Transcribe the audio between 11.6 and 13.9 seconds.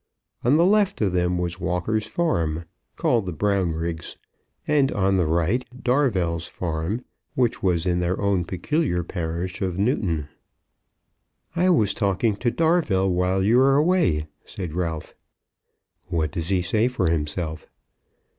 was talking to Darvell while you were